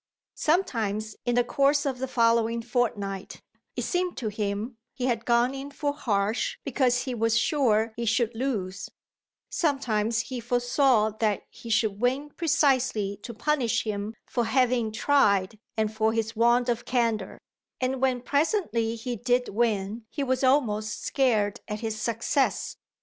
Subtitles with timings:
[0.33, 3.39] Sometimes in the course of the following fortnight
[3.75, 8.05] it seemed to him he had gone in for Harsh because he was sure he
[8.05, 8.89] should lose;
[9.51, 15.93] sometimes he foresaw that he should win precisely to punish him for having tried and
[15.95, 17.37] for his want of candour;
[17.79, 22.75] and when presently he did win he was almost scared at his success.